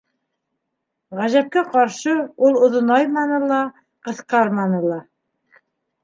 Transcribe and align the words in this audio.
Ғәжәпкә 1.17 1.61
ҡаршы, 1.73 2.15
ул 2.47 2.57
оҙонайманы 2.67 3.37
ла, 3.51 3.59
ҡыҫҡарманы 4.09 4.81
ла. 4.87 4.97